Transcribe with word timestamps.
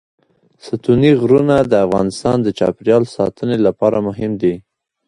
ستوني 0.65 1.11
غرونه 1.21 1.55
د 1.71 1.73
افغانستان 1.85 2.37
د 2.43 2.47
چاپیریال 2.59 3.03
ساتنې 3.15 3.57
لپاره 3.65 3.97
مهم 4.07 4.31
دي. 4.41 4.55